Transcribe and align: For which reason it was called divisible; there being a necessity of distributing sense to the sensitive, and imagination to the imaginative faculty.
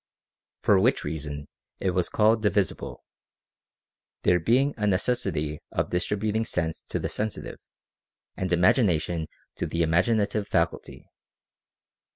For 0.63 0.79
which 0.79 1.03
reason 1.03 1.47
it 1.79 1.91
was 1.91 2.09
called 2.09 2.41
divisible; 2.41 3.03
there 4.23 4.39
being 4.39 4.73
a 4.75 4.87
necessity 4.87 5.59
of 5.71 5.91
distributing 5.91 6.43
sense 6.43 6.81
to 6.89 6.97
the 6.97 7.07
sensitive, 7.07 7.59
and 8.35 8.51
imagination 8.51 9.27
to 9.57 9.67
the 9.67 9.83
imaginative 9.83 10.47
faculty. 10.47 11.05